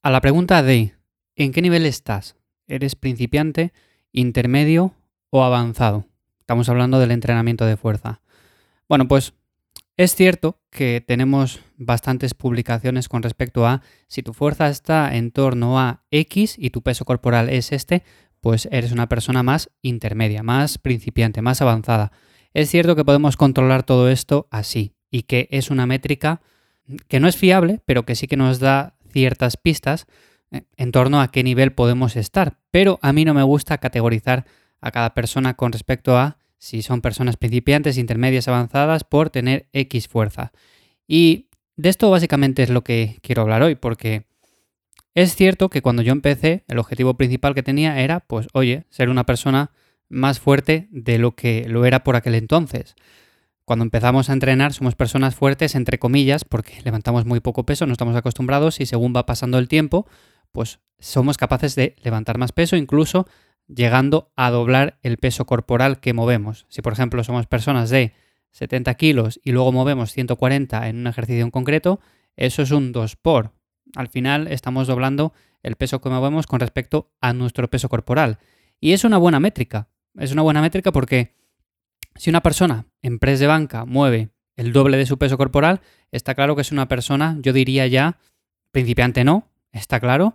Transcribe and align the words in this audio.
A 0.00 0.10
la 0.10 0.20
pregunta 0.20 0.62
de 0.62 0.94
¿en 1.34 1.50
qué 1.50 1.60
nivel 1.60 1.84
estás? 1.84 2.36
¿Eres 2.68 2.94
principiante, 2.94 3.72
intermedio 4.12 4.94
o 5.30 5.42
avanzado? 5.42 6.06
Estamos 6.38 6.68
hablando 6.68 7.00
del 7.00 7.10
entrenamiento 7.10 7.66
de 7.66 7.76
fuerza. 7.76 8.20
Bueno, 8.88 9.08
pues 9.08 9.34
es 9.96 10.14
cierto 10.14 10.60
que 10.70 11.02
tenemos 11.04 11.60
bastantes 11.76 12.34
publicaciones 12.34 13.08
con 13.08 13.24
respecto 13.24 13.66
a 13.66 13.82
si 14.06 14.22
tu 14.22 14.34
fuerza 14.34 14.68
está 14.68 15.16
en 15.16 15.32
torno 15.32 15.80
a 15.80 16.04
X 16.12 16.54
y 16.56 16.70
tu 16.70 16.82
peso 16.82 17.04
corporal 17.04 17.48
es 17.48 17.72
este, 17.72 18.04
pues 18.40 18.68
eres 18.70 18.92
una 18.92 19.08
persona 19.08 19.42
más 19.42 19.68
intermedia, 19.82 20.44
más 20.44 20.78
principiante, 20.78 21.42
más 21.42 21.60
avanzada. 21.60 22.12
Es 22.54 22.70
cierto 22.70 22.94
que 22.94 23.04
podemos 23.04 23.36
controlar 23.36 23.82
todo 23.82 24.08
esto 24.08 24.46
así 24.52 24.94
y 25.10 25.22
que 25.22 25.48
es 25.50 25.72
una 25.72 25.86
métrica 25.86 26.40
que 27.08 27.20
no 27.20 27.28
es 27.28 27.36
fiable, 27.36 27.80
pero 27.84 28.04
que 28.04 28.14
sí 28.14 28.28
que 28.28 28.36
nos 28.36 28.60
da 28.60 28.94
ciertas 29.10 29.56
pistas 29.56 30.06
eh, 30.50 30.62
en 30.76 30.92
torno 30.92 31.20
a 31.20 31.30
qué 31.30 31.42
nivel 31.42 31.72
podemos 31.72 32.16
estar. 32.16 32.58
Pero 32.70 32.98
a 33.02 33.12
mí 33.12 33.24
no 33.24 33.34
me 33.34 33.42
gusta 33.42 33.78
categorizar 33.78 34.46
a 34.80 34.90
cada 34.90 35.14
persona 35.14 35.54
con 35.54 35.72
respecto 35.72 36.16
a 36.16 36.38
si 36.58 36.82
son 36.82 37.00
personas 37.00 37.36
principiantes, 37.36 37.98
intermedias, 37.98 38.48
avanzadas, 38.48 39.04
por 39.04 39.30
tener 39.30 39.68
X 39.72 40.08
fuerza. 40.08 40.52
Y 41.06 41.48
de 41.76 41.88
esto 41.88 42.10
básicamente 42.10 42.62
es 42.62 42.70
lo 42.70 42.82
que 42.82 43.18
quiero 43.22 43.42
hablar 43.42 43.62
hoy, 43.62 43.76
porque 43.76 44.26
es 45.14 45.34
cierto 45.34 45.68
que 45.68 45.82
cuando 45.82 46.02
yo 46.02 46.12
empecé, 46.12 46.64
el 46.68 46.78
objetivo 46.78 47.14
principal 47.14 47.54
que 47.54 47.62
tenía 47.62 48.00
era, 48.00 48.20
pues, 48.20 48.48
oye, 48.52 48.84
ser 48.90 49.08
una 49.08 49.24
persona 49.24 49.70
más 50.08 50.40
fuerte 50.40 50.88
de 50.90 51.18
lo 51.18 51.34
que 51.34 51.68
lo 51.68 51.84
era 51.84 52.04
por 52.04 52.16
aquel 52.16 52.34
entonces. 52.34 52.94
Cuando 53.68 53.82
empezamos 53.82 54.30
a 54.30 54.32
entrenar 54.32 54.72
somos 54.72 54.94
personas 54.94 55.34
fuertes, 55.34 55.74
entre 55.74 55.98
comillas, 55.98 56.42
porque 56.42 56.80
levantamos 56.86 57.26
muy 57.26 57.40
poco 57.40 57.66
peso, 57.66 57.84
no 57.84 57.92
estamos 57.92 58.16
acostumbrados 58.16 58.80
y 58.80 58.86
según 58.86 59.12
va 59.14 59.26
pasando 59.26 59.58
el 59.58 59.68
tiempo, 59.68 60.06
pues 60.52 60.80
somos 60.98 61.36
capaces 61.36 61.74
de 61.74 61.94
levantar 62.02 62.38
más 62.38 62.52
peso, 62.52 62.76
incluso 62.76 63.26
llegando 63.66 64.32
a 64.36 64.50
doblar 64.50 64.98
el 65.02 65.18
peso 65.18 65.44
corporal 65.44 66.00
que 66.00 66.14
movemos. 66.14 66.64
Si 66.70 66.80
por 66.80 66.94
ejemplo 66.94 67.22
somos 67.24 67.46
personas 67.46 67.90
de 67.90 68.14
70 68.52 68.94
kilos 68.94 69.38
y 69.44 69.52
luego 69.52 69.70
movemos 69.70 70.12
140 70.12 70.88
en 70.88 71.00
un 71.00 71.06
ejercicio 71.06 71.44
en 71.44 71.50
concreto, 71.50 72.00
eso 72.36 72.62
es 72.62 72.70
un 72.70 72.92
2 72.92 73.16
por. 73.16 73.52
Al 73.96 74.08
final 74.08 74.46
estamos 74.46 74.86
doblando 74.86 75.34
el 75.62 75.76
peso 75.76 76.00
que 76.00 76.08
movemos 76.08 76.46
con 76.46 76.60
respecto 76.60 77.10
a 77.20 77.34
nuestro 77.34 77.68
peso 77.68 77.90
corporal. 77.90 78.38
Y 78.80 78.92
es 78.92 79.04
una 79.04 79.18
buena 79.18 79.40
métrica. 79.40 79.90
Es 80.16 80.32
una 80.32 80.40
buena 80.40 80.62
métrica 80.62 80.90
porque 80.90 81.36
si 82.18 82.30
una 82.30 82.42
persona 82.42 82.86
en 83.00 83.18
press 83.18 83.40
de 83.40 83.46
banca 83.46 83.84
mueve 83.84 84.30
el 84.56 84.72
doble 84.72 84.96
de 84.96 85.06
su 85.06 85.18
peso 85.18 85.38
corporal, 85.38 85.80
está 86.10 86.34
claro 86.34 86.56
que 86.56 86.62
es 86.62 86.72
una 86.72 86.88
persona, 86.88 87.38
yo 87.40 87.52
diría 87.52 87.86
ya, 87.86 88.18
principiante 88.72 89.24
no, 89.24 89.48
está 89.72 90.00
claro, 90.00 90.34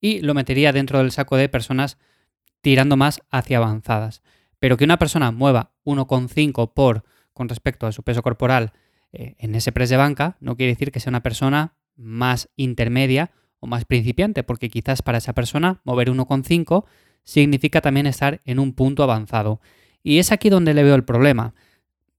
y 0.00 0.20
lo 0.20 0.34
metería 0.34 0.72
dentro 0.72 0.98
del 0.98 1.12
saco 1.12 1.36
de 1.36 1.48
personas 1.48 1.96
tirando 2.60 2.96
más 2.96 3.20
hacia 3.30 3.58
avanzadas. 3.58 4.22
Pero 4.58 4.76
que 4.76 4.84
una 4.84 4.98
persona 4.98 5.30
mueva 5.30 5.72
1,5 5.84 6.72
por 6.74 7.04
con 7.32 7.48
respecto 7.48 7.86
a 7.86 7.92
su 7.92 8.02
peso 8.02 8.22
corporal 8.22 8.72
eh, 9.12 9.36
en 9.38 9.54
ese 9.54 9.72
press 9.72 9.90
de 9.90 9.96
banca, 9.96 10.36
no 10.40 10.56
quiere 10.56 10.72
decir 10.72 10.90
que 10.90 11.00
sea 11.00 11.10
una 11.10 11.22
persona 11.22 11.76
más 11.96 12.48
intermedia 12.56 13.30
o 13.60 13.66
más 13.66 13.84
principiante, 13.84 14.42
porque 14.42 14.70
quizás 14.70 15.02
para 15.02 15.18
esa 15.18 15.34
persona 15.34 15.80
mover 15.84 16.10
1,5 16.10 16.84
significa 17.24 17.80
también 17.80 18.06
estar 18.06 18.40
en 18.44 18.58
un 18.58 18.72
punto 18.72 19.02
avanzado. 19.02 19.60
Y 20.02 20.18
es 20.18 20.32
aquí 20.32 20.48
donde 20.48 20.74
le 20.74 20.82
veo 20.82 20.94
el 20.94 21.04
problema. 21.04 21.54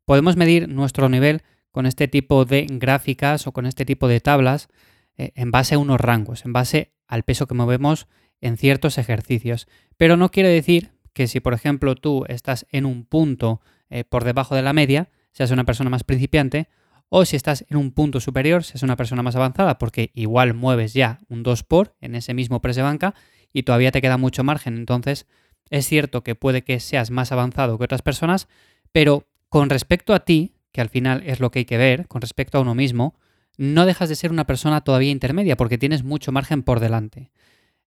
Podemos 0.05 0.35
medir 0.35 0.69
nuestro 0.69 1.09
nivel 1.09 1.41
con 1.71 1.85
este 1.85 2.07
tipo 2.07 2.45
de 2.45 2.67
gráficas 2.69 3.47
o 3.47 3.51
con 3.51 3.65
este 3.65 3.85
tipo 3.85 4.07
de 4.07 4.19
tablas 4.19 4.69
eh, 5.17 5.31
en 5.35 5.51
base 5.51 5.75
a 5.75 5.79
unos 5.79 5.99
rangos, 5.99 6.45
en 6.45 6.53
base 6.53 6.93
al 7.07 7.23
peso 7.23 7.47
que 7.47 7.55
movemos 7.55 8.07
en 8.41 8.57
ciertos 8.57 8.97
ejercicios. 8.97 9.67
Pero 9.97 10.17
no 10.17 10.29
quiere 10.29 10.49
decir 10.49 10.91
que 11.13 11.27
si, 11.27 11.39
por 11.39 11.53
ejemplo, 11.53 11.95
tú 11.95 12.25
estás 12.27 12.65
en 12.71 12.85
un 12.85 13.05
punto 13.05 13.61
eh, 13.89 14.03
por 14.03 14.23
debajo 14.23 14.55
de 14.55 14.61
la 14.61 14.73
media, 14.73 15.09
seas 15.31 15.51
una 15.51 15.63
persona 15.63 15.89
más 15.89 16.03
principiante, 16.03 16.67
o 17.09 17.25
si 17.25 17.35
estás 17.35 17.65
en 17.69 17.77
un 17.77 17.91
punto 17.91 18.19
superior, 18.19 18.63
seas 18.63 18.81
una 18.81 18.95
persona 18.95 19.21
más 19.21 19.35
avanzada, 19.35 19.77
porque 19.77 20.11
igual 20.15 20.55
mueves 20.55 20.93
ya 20.93 21.19
un 21.29 21.43
2 21.43 21.63
por 21.63 21.95
en 22.01 22.15
ese 22.15 22.33
mismo 22.33 22.59
press 22.59 22.75
de 22.75 22.81
banca 22.81 23.13
y 23.51 23.63
todavía 23.63 23.91
te 23.91 24.01
queda 24.01 24.17
mucho 24.17 24.43
margen. 24.43 24.77
Entonces, 24.77 25.27
es 25.73 25.87
cierto 25.87 26.23
que 26.23 26.35
puede 26.35 26.61
que 26.61 26.79
seas 26.79 27.09
más 27.09 27.31
avanzado 27.31 27.79
que 27.79 27.83
otras 27.83 28.03
personas, 28.03 28.47
pero 28.91 29.27
con 29.49 29.71
respecto 29.71 30.13
a 30.13 30.19
ti, 30.19 30.53
que 30.71 30.81
al 30.81 30.89
final 30.89 31.23
es 31.25 31.39
lo 31.39 31.49
que 31.49 31.59
hay 31.59 31.65
que 31.65 31.79
ver, 31.79 32.07
con 32.07 32.21
respecto 32.21 32.59
a 32.59 32.61
uno 32.61 32.75
mismo, 32.75 33.15
no 33.57 33.87
dejas 33.87 34.07
de 34.07 34.15
ser 34.15 34.29
una 34.29 34.45
persona 34.45 34.81
todavía 34.81 35.09
intermedia 35.09 35.57
porque 35.57 35.79
tienes 35.79 36.03
mucho 36.03 36.31
margen 36.31 36.61
por 36.61 36.79
delante. 36.79 37.31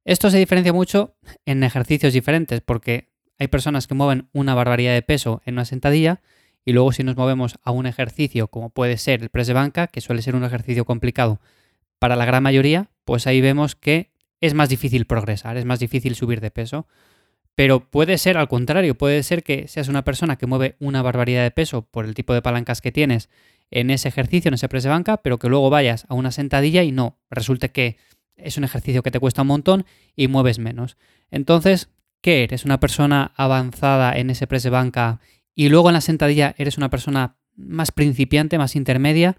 Esto 0.04 0.30
se 0.30 0.38
diferencia 0.38 0.72
mucho 0.72 1.14
en 1.44 1.62
ejercicios 1.62 2.12
diferentes 2.12 2.60
porque 2.60 3.12
hay 3.38 3.46
personas 3.46 3.86
que 3.86 3.94
mueven 3.94 4.28
una 4.32 4.56
barbaridad 4.56 4.92
de 4.92 5.02
peso 5.02 5.40
en 5.44 5.54
una 5.54 5.64
sentadilla 5.64 6.22
y 6.64 6.72
luego 6.72 6.90
si 6.90 7.04
nos 7.04 7.16
movemos 7.16 7.56
a 7.62 7.70
un 7.70 7.86
ejercicio 7.86 8.48
como 8.48 8.70
puede 8.70 8.96
ser 8.98 9.22
el 9.22 9.28
press 9.28 9.46
de 9.46 9.52
banca, 9.52 9.86
que 9.86 10.00
suele 10.00 10.22
ser 10.22 10.34
un 10.34 10.42
ejercicio 10.42 10.84
complicado 10.84 11.40
para 12.00 12.16
la 12.16 12.24
gran 12.24 12.42
mayoría, 12.42 12.90
pues 13.04 13.28
ahí 13.28 13.40
vemos 13.40 13.76
que 13.76 14.10
es 14.40 14.54
más 14.54 14.70
difícil 14.70 15.06
progresar, 15.06 15.56
es 15.56 15.64
más 15.64 15.78
difícil 15.78 16.16
subir 16.16 16.40
de 16.40 16.50
peso. 16.50 16.88
Pero 17.56 17.80
puede 17.80 18.18
ser 18.18 18.36
al 18.36 18.48
contrario, 18.48 18.96
puede 18.96 19.22
ser 19.22 19.42
que 19.42 19.66
seas 19.66 19.88
una 19.88 20.04
persona 20.04 20.36
que 20.36 20.46
mueve 20.46 20.76
una 20.78 21.02
barbaridad 21.02 21.42
de 21.42 21.50
peso 21.50 21.82
por 21.82 22.04
el 22.04 22.14
tipo 22.14 22.34
de 22.34 22.42
palancas 22.42 22.82
que 22.82 22.92
tienes 22.92 23.30
en 23.70 23.90
ese 23.90 24.08
ejercicio, 24.08 24.50
en 24.50 24.54
ese 24.54 24.68
press 24.68 24.84
de 24.84 24.90
banca, 24.90 25.16
pero 25.16 25.38
que 25.38 25.48
luego 25.48 25.70
vayas 25.70 26.04
a 26.08 26.14
una 26.14 26.30
sentadilla 26.30 26.82
y 26.82 26.92
no, 26.92 27.18
resulte 27.30 27.70
que 27.70 27.96
es 28.36 28.58
un 28.58 28.64
ejercicio 28.64 29.02
que 29.02 29.10
te 29.10 29.18
cuesta 29.18 29.42
un 29.42 29.48
montón 29.48 29.86
y 30.14 30.28
mueves 30.28 30.58
menos. 30.58 30.98
Entonces, 31.30 31.88
¿qué 32.20 32.44
eres? 32.44 32.66
¿Una 32.66 32.78
persona 32.78 33.32
avanzada 33.36 34.16
en 34.16 34.28
ese 34.28 34.46
press 34.46 34.62
de 34.62 34.70
banca 34.70 35.20
y 35.54 35.70
luego 35.70 35.88
en 35.88 35.94
la 35.94 36.02
sentadilla 36.02 36.54
eres 36.58 36.76
una 36.76 36.90
persona 36.90 37.38
más 37.54 37.90
principiante, 37.90 38.58
más 38.58 38.76
intermedia? 38.76 39.38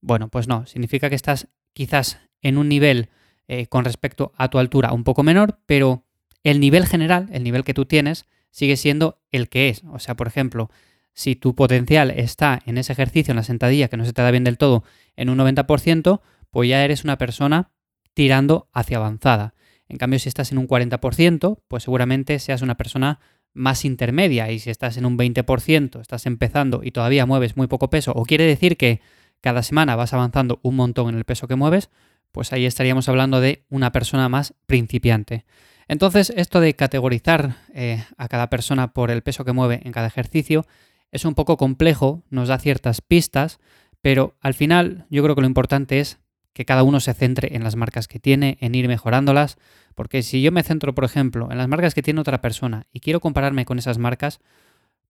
Bueno, 0.00 0.28
pues 0.28 0.46
no, 0.46 0.66
significa 0.66 1.10
que 1.10 1.16
estás 1.16 1.48
quizás 1.72 2.20
en 2.42 2.58
un 2.58 2.68
nivel 2.68 3.10
eh, 3.48 3.66
con 3.66 3.84
respecto 3.84 4.32
a 4.36 4.48
tu 4.48 4.58
altura 4.58 4.92
un 4.92 5.02
poco 5.02 5.24
menor, 5.24 5.58
pero 5.66 6.05
el 6.50 6.60
nivel 6.60 6.86
general, 6.86 7.28
el 7.32 7.42
nivel 7.42 7.64
que 7.64 7.74
tú 7.74 7.86
tienes, 7.86 8.26
sigue 8.50 8.76
siendo 8.76 9.18
el 9.32 9.48
que 9.48 9.68
es. 9.68 9.82
O 9.90 9.98
sea, 9.98 10.14
por 10.14 10.28
ejemplo, 10.28 10.70
si 11.12 11.34
tu 11.34 11.56
potencial 11.56 12.10
está 12.10 12.62
en 12.66 12.78
ese 12.78 12.92
ejercicio, 12.92 13.32
en 13.32 13.36
la 13.36 13.42
sentadilla, 13.42 13.88
que 13.88 13.96
no 13.96 14.04
se 14.04 14.12
te 14.12 14.22
da 14.22 14.30
bien 14.30 14.44
del 14.44 14.56
todo, 14.56 14.84
en 15.16 15.28
un 15.28 15.38
90%, 15.38 16.20
pues 16.50 16.68
ya 16.68 16.84
eres 16.84 17.02
una 17.02 17.18
persona 17.18 17.72
tirando 18.14 18.68
hacia 18.72 18.98
avanzada. 18.98 19.54
En 19.88 19.98
cambio, 19.98 20.20
si 20.20 20.28
estás 20.28 20.52
en 20.52 20.58
un 20.58 20.68
40%, 20.68 21.58
pues 21.66 21.82
seguramente 21.82 22.38
seas 22.38 22.62
una 22.62 22.76
persona 22.76 23.18
más 23.52 23.84
intermedia. 23.84 24.50
Y 24.52 24.60
si 24.60 24.70
estás 24.70 24.96
en 24.98 25.06
un 25.06 25.18
20%, 25.18 26.00
estás 26.00 26.26
empezando 26.26 26.82
y 26.84 26.92
todavía 26.92 27.26
mueves 27.26 27.56
muy 27.56 27.66
poco 27.66 27.90
peso, 27.90 28.12
o 28.12 28.24
quiere 28.24 28.44
decir 28.44 28.76
que 28.76 29.00
cada 29.40 29.64
semana 29.64 29.96
vas 29.96 30.12
avanzando 30.12 30.60
un 30.62 30.76
montón 30.76 31.08
en 31.08 31.16
el 31.16 31.24
peso 31.24 31.48
que 31.48 31.56
mueves, 31.56 31.90
pues 32.30 32.52
ahí 32.52 32.66
estaríamos 32.66 33.08
hablando 33.08 33.40
de 33.40 33.64
una 33.68 33.90
persona 33.90 34.28
más 34.28 34.54
principiante. 34.66 35.44
Entonces, 35.88 36.32
esto 36.36 36.60
de 36.60 36.74
categorizar 36.74 37.56
eh, 37.72 38.04
a 38.16 38.28
cada 38.28 38.50
persona 38.50 38.92
por 38.92 39.10
el 39.10 39.22
peso 39.22 39.44
que 39.44 39.52
mueve 39.52 39.80
en 39.84 39.92
cada 39.92 40.08
ejercicio 40.08 40.66
es 41.12 41.24
un 41.24 41.34
poco 41.34 41.56
complejo, 41.56 42.24
nos 42.30 42.48
da 42.48 42.58
ciertas 42.58 43.00
pistas, 43.00 43.60
pero 44.02 44.36
al 44.40 44.54
final 44.54 45.06
yo 45.10 45.22
creo 45.22 45.34
que 45.34 45.40
lo 45.40 45.46
importante 45.46 46.00
es 46.00 46.18
que 46.52 46.64
cada 46.64 46.82
uno 46.82 47.00
se 47.00 47.14
centre 47.14 47.54
en 47.54 47.62
las 47.62 47.76
marcas 47.76 48.08
que 48.08 48.18
tiene, 48.18 48.56
en 48.60 48.74
ir 48.74 48.88
mejorándolas, 48.88 49.58
porque 49.94 50.22
si 50.22 50.42
yo 50.42 50.52
me 50.52 50.62
centro, 50.62 50.94
por 50.94 51.04
ejemplo, 51.04 51.48
en 51.50 51.58
las 51.58 51.68
marcas 51.68 51.94
que 51.94 52.02
tiene 52.02 52.20
otra 52.20 52.40
persona 52.40 52.86
y 52.92 53.00
quiero 53.00 53.20
compararme 53.20 53.64
con 53.64 53.78
esas 53.78 53.98
marcas, 53.98 54.40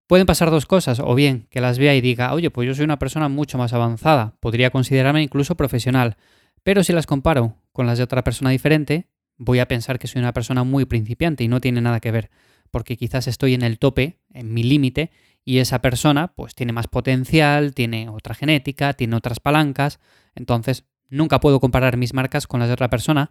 pueden 0.07 0.27
pasar 0.27 0.51
dos 0.51 0.67
cosas, 0.67 1.01
o 1.01 1.15
bien 1.15 1.47
que 1.51 1.61
las 1.61 1.79
vea 1.79 1.95
y 1.95 2.01
diga, 2.01 2.33
oye, 2.33 2.51
pues 2.51 2.67
yo 2.67 2.75
soy 2.75 2.85
una 2.85 2.99
persona 2.99 3.29
mucho 3.29 3.59
más 3.59 3.73
avanzada, 3.73 4.35
podría 4.41 4.71
considerarme 4.71 5.23
incluso 5.23 5.57
profesional, 5.57 6.17
pero 6.63 6.83
si 6.83 6.93
las 6.93 7.07
comparo 7.07 7.57
con 7.73 7.87
las 7.87 7.99
de 7.99 8.05
otra 8.05 8.25
persona 8.25 8.51
diferente, 8.51 9.07
voy 9.37 9.59
a 9.59 9.69
pensar 9.69 9.99
que 9.99 10.07
soy 10.07 10.21
una 10.21 10.33
persona 10.33 10.65
muy 10.65 10.85
principiante 10.85 11.45
y 11.45 11.49
no 11.49 11.61
tiene 11.61 11.81
nada 11.81 12.01
que 12.01 12.11
ver, 12.11 12.31
porque 12.71 12.97
quizás 12.97 13.27
estoy 13.27 13.55
en 13.55 13.63
el 13.63 13.79
tope, 13.79 14.19
en 14.33 14.53
mi 14.53 14.63
límite, 14.63 15.11
y 15.45 15.59
esa 15.59 15.81
persona 15.81 16.35
pues 16.35 16.55
tiene 16.55 16.73
más 16.73 16.89
potencial, 16.89 17.73
tiene 17.73 18.09
otra 18.09 18.35
genética, 18.35 18.93
tiene 18.95 19.17
otras 19.17 19.39
palancas, 19.41 20.01
entonces 20.35 20.85
nunca 21.09 21.41
puedo 21.41 21.61
comparar 21.61 21.97
mis 21.97 22.15
marcas 22.15 22.47
con 22.47 22.61
las 22.61 22.69
de 22.69 22.75
otra 22.75 22.91
persona 22.91 23.31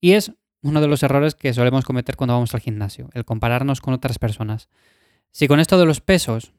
y 0.00 0.12
es 0.12 0.32
uno 0.62 0.80
de 0.80 0.86
los 0.86 1.02
errores 1.02 1.34
que 1.34 1.52
solemos 1.52 1.84
cometer 1.84 2.16
cuando 2.16 2.34
vamos 2.34 2.54
al 2.54 2.60
gimnasio, 2.60 3.10
el 3.12 3.24
compararnos 3.24 3.80
con 3.80 3.92
otras 3.92 4.18
personas. 4.20 4.68
Si 5.32 5.48
con 5.48 5.58
esto 5.58 5.78
de 5.78 5.86
los 5.86 6.00
pesos 6.00 6.52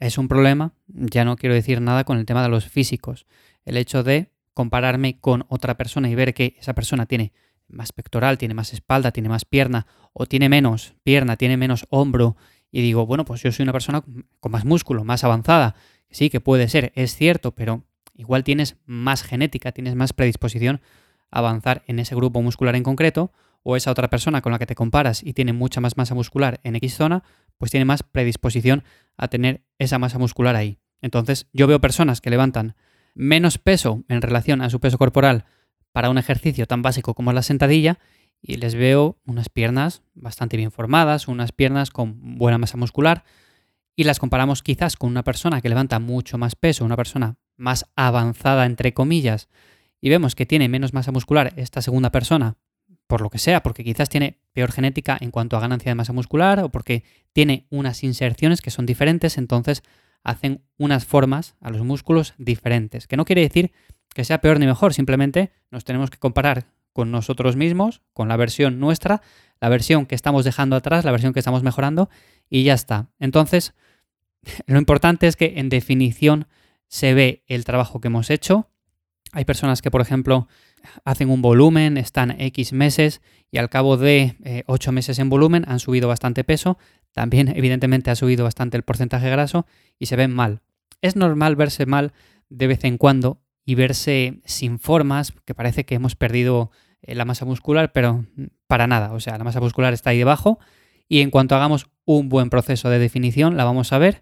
es 0.00 0.16
un 0.16 0.26
problema, 0.26 0.72
ya 0.88 1.24
no 1.24 1.36
quiero 1.36 1.54
decir 1.54 1.80
nada 1.82 2.04
con 2.04 2.18
el 2.18 2.26
tema 2.26 2.42
de 2.42 2.48
los 2.48 2.66
físicos, 2.66 3.26
el 3.64 3.76
hecho 3.76 4.02
de 4.02 4.30
compararme 4.54 5.20
con 5.20 5.44
otra 5.48 5.76
persona 5.76 6.08
y 6.08 6.14
ver 6.14 6.32
que 6.32 6.56
esa 6.58 6.74
persona 6.74 7.04
tiene 7.04 7.32
más 7.68 7.92
pectoral, 7.92 8.38
tiene 8.38 8.54
más 8.54 8.72
espalda, 8.72 9.12
tiene 9.12 9.28
más 9.28 9.44
pierna, 9.44 9.86
o 10.12 10.26
tiene 10.26 10.48
menos 10.48 10.94
pierna, 11.02 11.36
tiene 11.36 11.56
menos 11.56 11.86
hombro, 11.90 12.36
y 12.70 12.82
digo, 12.82 13.06
bueno, 13.06 13.24
pues 13.24 13.42
yo 13.42 13.52
soy 13.52 13.62
una 13.62 13.72
persona 13.72 14.02
con 14.40 14.52
más 14.52 14.64
músculo, 14.64 15.04
más 15.04 15.24
avanzada. 15.24 15.76
Sí, 16.10 16.30
que 16.30 16.40
puede 16.40 16.68
ser, 16.68 16.92
es 16.94 17.16
cierto, 17.16 17.54
pero 17.54 17.84
igual 18.14 18.44
tienes 18.44 18.76
más 18.84 19.22
genética, 19.22 19.72
tienes 19.72 19.94
más 19.94 20.12
predisposición 20.12 20.80
avanzar 21.30 21.82
en 21.86 21.98
ese 21.98 22.14
grupo 22.14 22.42
muscular 22.42 22.76
en 22.76 22.82
concreto, 22.82 23.32
o 23.62 23.76
esa 23.76 23.90
otra 23.90 24.08
persona 24.08 24.42
con 24.42 24.52
la 24.52 24.60
que 24.60 24.66
te 24.66 24.76
comparas 24.76 25.24
y 25.24 25.32
tiene 25.32 25.52
mucha 25.52 25.80
más 25.80 25.96
masa 25.96 26.14
muscular 26.14 26.60
en 26.62 26.76
X 26.76 26.94
zona, 26.94 27.24
pues 27.58 27.72
tiene 27.72 27.84
más 27.84 28.04
predisposición 28.04 28.84
a 29.16 29.26
tener 29.28 29.64
esa 29.78 29.98
masa 29.98 30.18
muscular 30.18 30.54
ahí. 30.54 30.78
Entonces, 31.00 31.48
yo 31.52 31.66
veo 31.66 31.80
personas 31.80 32.20
que 32.20 32.30
levantan 32.30 32.76
menos 33.14 33.58
peso 33.58 34.04
en 34.08 34.22
relación 34.22 34.62
a 34.62 34.70
su 34.70 34.78
peso 34.78 34.98
corporal 34.98 35.46
para 35.96 36.10
un 36.10 36.18
ejercicio 36.18 36.66
tan 36.66 36.82
básico 36.82 37.14
como 37.14 37.32
la 37.32 37.40
sentadilla 37.40 37.98
y 38.42 38.56
les 38.58 38.74
veo 38.74 39.16
unas 39.24 39.48
piernas 39.48 40.02
bastante 40.12 40.58
bien 40.58 40.70
formadas, 40.70 41.26
unas 41.26 41.52
piernas 41.52 41.88
con 41.88 42.36
buena 42.36 42.58
masa 42.58 42.76
muscular 42.76 43.24
y 43.94 44.04
las 44.04 44.18
comparamos 44.18 44.62
quizás 44.62 44.96
con 44.96 45.08
una 45.08 45.24
persona 45.24 45.62
que 45.62 45.70
levanta 45.70 45.98
mucho 45.98 46.36
más 46.36 46.54
peso, 46.54 46.84
una 46.84 46.96
persona 46.98 47.36
más 47.56 47.86
avanzada 47.96 48.66
entre 48.66 48.92
comillas, 48.92 49.48
y 49.98 50.10
vemos 50.10 50.34
que 50.34 50.44
tiene 50.44 50.68
menos 50.68 50.92
masa 50.92 51.12
muscular 51.12 51.54
esta 51.56 51.80
segunda 51.80 52.10
persona, 52.10 52.58
por 53.06 53.22
lo 53.22 53.30
que 53.30 53.38
sea, 53.38 53.62
porque 53.62 53.82
quizás 53.82 54.10
tiene 54.10 54.36
peor 54.52 54.72
genética 54.72 55.16
en 55.18 55.30
cuanto 55.30 55.56
a 55.56 55.60
ganancia 55.60 55.90
de 55.90 55.94
masa 55.94 56.12
muscular 56.12 56.60
o 56.60 56.68
porque 56.68 57.04
tiene 57.32 57.68
unas 57.70 58.04
inserciones 58.04 58.60
que 58.60 58.70
son 58.70 58.84
diferentes, 58.84 59.38
entonces 59.38 59.82
hacen 60.22 60.60
unas 60.76 61.06
formas 61.06 61.54
a 61.62 61.70
los 61.70 61.82
músculos 61.86 62.34
diferentes, 62.36 63.06
que 63.06 63.16
no 63.16 63.24
quiere 63.24 63.40
decir 63.40 63.72
que 64.16 64.24
sea 64.24 64.40
peor 64.40 64.58
ni 64.58 64.64
mejor, 64.64 64.94
simplemente 64.94 65.52
nos 65.70 65.84
tenemos 65.84 66.08
que 66.08 66.16
comparar 66.16 66.68
con 66.94 67.10
nosotros 67.10 67.54
mismos, 67.54 68.00
con 68.14 68.28
la 68.28 68.38
versión 68.38 68.80
nuestra, 68.80 69.20
la 69.60 69.68
versión 69.68 70.06
que 70.06 70.14
estamos 70.14 70.42
dejando 70.42 70.74
atrás, 70.74 71.04
la 71.04 71.10
versión 71.10 71.34
que 71.34 71.38
estamos 71.40 71.62
mejorando 71.62 72.08
y 72.48 72.62
ya 72.62 72.72
está. 72.72 73.10
Entonces, 73.18 73.74
lo 74.66 74.78
importante 74.78 75.26
es 75.26 75.36
que 75.36 75.58
en 75.58 75.68
definición 75.68 76.48
se 76.88 77.12
ve 77.12 77.44
el 77.46 77.66
trabajo 77.66 78.00
que 78.00 78.08
hemos 78.08 78.30
hecho. 78.30 78.70
Hay 79.32 79.44
personas 79.44 79.82
que, 79.82 79.90
por 79.90 80.00
ejemplo, 80.00 80.48
hacen 81.04 81.28
un 81.28 81.42
volumen, 81.42 81.98
están 81.98 82.40
X 82.40 82.72
meses 82.72 83.20
y 83.50 83.58
al 83.58 83.68
cabo 83.68 83.98
de 83.98 84.64
8 84.66 84.90
eh, 84.90 84.92
meses 84.94 85.18
en 85.18 85.28
volumen 85.28 85.66
han 85.68 85.78
subido 85.78 86.08
bastante 86.08 86.42
peso. 86.42 86.78
También, 87.12 87.48
evidentemente, 87.54 88.10
ha 88.10 88.16
subido 88.16 88.44
bastante 88.44 88.78
el 88.78 88.82
porcentaje 88.82 89.28
graso 89.28 89.66
y 89.98 90.06
se 90.06 90.16
ven 90.16 90.32
mal. 90.32 90.62
Es 91.02 91.16
normal 91.16 91.54
verse 91.54 91.84
mal 91.84 92.14
de 92.48 92.66
vez 92.66 92.82
en 92.84 92.96
cuando 92.96 93.42
y 93.66 93.74
verse 93.74 94.40
sin 94.44 94.78
formas, 94.78 95.34
que 95.44 95.54
parece 95.54 95.84
que 95.84 95.96
hemos 95.96 96.14
perdido 96.14 96.70
eh, 97.02 97.14
la 97.14 97.26
masa 97.26 97.44
muscular, 97.44 97.92
pero 97.92 98.24
para 98.66 98.86
nada. 98.86 99.12
O 99.12 99.20
sea, 99.20 99.36
la 99.36 99.44
masa 99.44 99.60
muscular 99.60 99.92
está 99.92 100.10
ahí 100.10 100.18
debajo 100.18 100.58
y 101.08 101.20
en 101.20 101.30
cuanto 101.30 101.56
hagamos 101.56 101.88
un 102.04 102.28
buen 102.28 102.48
proceso 102.48 102.88
de 102.88 102.98
definición 102.98 103.56
la 103.56 103.64
vamos 103.64 103.92
a 103.92 103.98
ver 103.98 104.20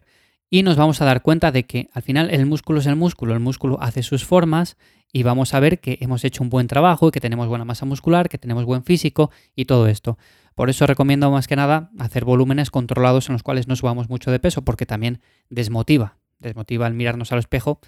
y 0.50 0.62
nos 0.62 0.76
vamos 0.76 1.00
a 1.00 1.05
dar 1.05 1.23
cuenta 1.23 1.52
de 1.52 1.64
que 1.64 1.88
al 1.93 2.02
final 2.02 2.31
el 2.31 2.46
músculo 2.46 2.81
es 2.81 2.87
el 2.87 2.96
músculo, 2.96 3.35
el 3.35 3.41
músculo 3.41 3.79
hace 3.81 4.02
sus 4.02 4.25
formas 4.25 4.76
y 5.12 5.23
vamos 5.23 5.52
a 5.52 5.61
ver 5.61 5.79
que 5.79 5.99
hemos 6.00 6.25
hecho 6.25 6.43
un 6.43 6.49
buen 6.49 6.67
trabajo 6.67 7.08
y 7.08 7.11
que 7.11 7.20
tenemos 7.20 7.46
buena 7.46 7.64
masa 7.64 7.87
muscular, 7.87 8.29
que 8.29 8.38
tenemos 8.38 8.64
buen 8.64 8.82
físico 8.82 9.31
y 9.55 9.67
todo 9.67 9.88
esto. 9.88 10.19
Por 10.55 10.70
eso 10.70 10.87
recomiendo 10.87 11.31
más 11.31 11.49
que 11.49 11.56
nada 11.56 11.91
hacer 11.99 12.25
volúmenes 12.25 12.70
controlados 12.70 13.29
en 13.29 13.35
los 13.35 13.43
cuales 13.43 13.69
no 13.69 13.76
subamos 13.76 14.08
mucho 14.08 14.31
de 14.31 14.38
peso 14.38 14.62
porque 14.62 14.87
también 14.87 15.20
desmotiva, 15.50 16.17
desmotiva 16.38 16.87
al 16.87 16.94
mirarnos 16.94 17.32
al 17.32 17.41
espejo 17.41 17.81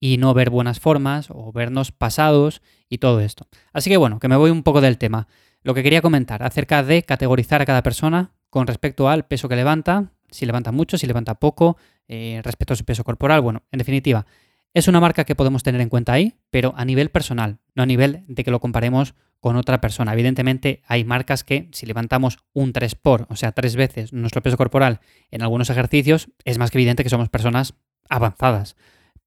y 0.00 0.18
no 0.18 0.34
ver 0.34 0.50
buenas 0.50 0.80
formas 0.80 1.28
o 1.30 1.52
vernos 1.52 1.92
pasados 1.92 2.62
y 2.88 2.98
todo 2.98 3.20
esto. 3.20 3.46
Así 3.72 3.90
que 3.90 3.96
bueno, 3.96 4.18
que 4.20 4.28
me 4.28 4.36
voy 4.36 4.50
un 4.50 4.62
poco 4.62 4.80
del 4.80 4.98
tema. 4.98 5.28
Lo 5.62 5.74
que 5.74 5.82
quería 5.82 6.02
comentar 6.02 6.42
acerca 6.42 6.82
de 6.82 7.02
categorizar 7.02 7.60
a 7.60 7.66
cada 7.66 7.82
persona 7.82 8.32
con 8.50 8.66
respecto 8.66 9.08
al 9.08 9.26
peso 9.26 9.48
que 9.48 9.56
levanta, 9.56 10.12
si 10.30 10.46
levanta 10.46 10.72
mucho, 10.72 10.98
si 10.98 11.06
levanta 11.06 11.34
poco, 11.34 11.76
eh, 12.06 12.40
respecto 12.44 12.74
a 12.74 12.76
su 12.76 12.84
peso 12.84 13.04
corporal. 13.04 13.40
Bueno, 13.40 13.62
en 13.72 13.78
definitiva, 13.78 14.26
es 14.74 14.88
una 14.88 15.00
marca 15.00 15.24
que 15.24 15.34
podemos 15.34 15.62
tener 15.62 15.80
en 15.80 15.88
cuenta 15.88 16.12
ahí, 16.12 16.34
pero 16.50 16.74
a 16.76 16.84
nivel 16.84 17.10
personal, 17.10 17.58
no 17.74 17.82
a 17.82 17.86
nivel 17.86 18.24
de 18.28 18.44
que 18.44 18.50
lo 18.50 18.60
comparemos 18.60 19.14
con 19.40 19.56
otra 19.56 19.80
persona. 19.80 20.12
Evidentemente 20.12 20.82
hay 20.86 21.04
marcas 21.04 21.44
que 21.44 21.68
si 21.72 21.86
levantamos 21.86 22.38
un 22.52 22.72
3 22.72 22.94
por, 22.94 23.26
o 23.28 23.36
sea, 23.36 23.52
tres 23.52 23.76
veces 23.76 24.12
nuestro 24.12 24.42
peso 24.42 24.56
corporal 24.56 25.00
en 25.30 25.42
algunos 25.42 25.70
ejercicios, 25.70 26.28
es 26.44 26.58
más 26.58 26.70
que 26.70 26.78
evidente 26.78 27.02
que 27.02 27.10
somos 27.10 27.28
personas 27.28 27.74
avanzadas. 28.08 28.76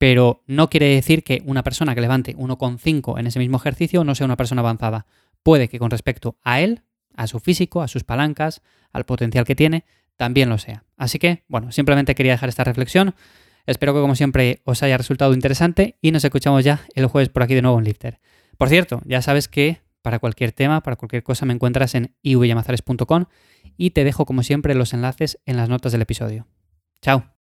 Pero 0.01 0.41
no 0.47 0.67
quiere 0.71 0.87
decir 0.87 1.23
que 1.23 1.43
una 1.45 1.61
persona 1.61 1.93
que 1.93 2.01
levante 2.01 2.35
1,5 2.35 3.19
en 3.19 3.27
ese 3.27 3.37
mismo 3.37 3.57
ejercicio 3.57 4.03
no 4.03 4.15
sea 4.15 4.25
una 4.25 4.35
persona 4.35 4.61
avanzada. 4.61 5.05
Puede 5.43 5.69
que 5.69 5.77
con 5.77 5.91
respecto 5.91 6.39
a 6.41 6.59
él, 6.59 6.81
a 7.15 7.27
su 7.27 7.39
físico, 7.39 7.83
a 7.83 7.87
sus 7.87 8.03
palancas, 8.03 8.63
al 8.93 9.03
potencial 9.03 9.45
que 9.45 9.55
tiene, 9.55 9.85
también 10.17 10.49
lo 10.49 10.57
sea. 10.57 10.85
Así 10.97 11.19
que, 11.19 11.43
bueno, 11.47 11.71
simplemente 11.71 12.15
quería 12.15 12.31
dejar 12.31 12.49
esta 12.49 12.63
reflexión. 12.63 13.13
Espero 13.67 13.93
que 13.93 13.99
como 14.01 14.15
siempre 14.15 14.63
os 14.65 14.81
haya 14.81 14.97
resultado 14.97 15.35
interesante 15.35 15.99
y 16.01 16.09
nos 16.11 16.23
escuchamos 16.23 16.63
ya 16.63 16.81
el 16.95 17.05
jueves 17.05 17.29
por 17.29 17.43
aquí 17.43 17.53
de 17.53 17.61
nuevo 17.61 17.77
en 17.77 17.83
Lifter. 17.83 18.19
Por 18.57 18.69
cierto, 18.69 19.03
ya 19.05 19.21
sabes 19.21 19.47
que 19.47 19.83
para 20.01 20.17
cualquier 20.17 20.51
tema, 20.51 20.81
para 20.81 20.95
cualquier 20.95 21.21
cosa 21.21 21.45
me 21.45 21.53
encuentras 21.53 21.93
en 21.93 22.15
ivyamazares.com 22.23 23.25
y 23.77 23.91
te 23.91 24.03
dejo 24.03 24.25
como 24.25 24.41
siempre 24.41 24.73
los 24.73 24.95
enlaces 24.95 25.37
en 25.45 25.57
las 25.57 25.69
notas 25.69 25.91
del 25.91 26.01
episodio. 26.01 26.47
Chao. 27.03 27.40